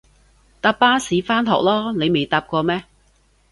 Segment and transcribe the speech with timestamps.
[0.61, 2.85] 搭巴士返學囉，你未搭過咩？